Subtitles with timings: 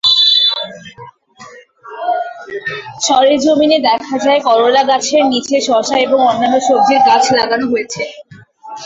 [3.01, 8.03] সরেজমিনে দেখা যায়, করলাগাছের নিচে শসা এবং অন্যান্য সবজির গাছ লাগানো হয়েছে।